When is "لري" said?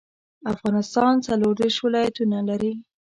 2.49-2.73